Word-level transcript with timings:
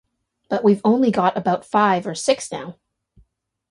But 0.49 0.63
we’ve 0.63 0.81
only 0.83 1.11
got 1.11 1.37
about 1.37 1.63
five 1.63 2.07
or 2.07 2.15
six 2.15 2.51
now. 2.51 2.75